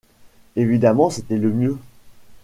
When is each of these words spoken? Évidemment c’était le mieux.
Évidemment 0.55 1.11
c’était 1.11 1.37
le 1.37 1.51
mieux. 1.51 1.77